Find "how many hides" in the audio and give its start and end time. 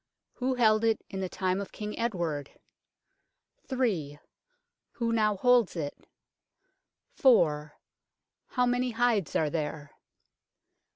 8.47-9.35